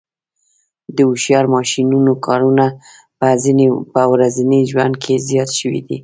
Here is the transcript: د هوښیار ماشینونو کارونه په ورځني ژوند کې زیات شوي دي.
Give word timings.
د 0.95 0.97
هوښیار 1.09 1.45
ماشینونو 1.55 2.11
کارونه 2.27 2.65
په 3.93 4.01
ورځني 4.13 4.59
ژوند 4.71 4.93
کې 5.03 5.13
زیات 5.29 5.49
شوي 5.59 5.81
دي. 5.87 5.97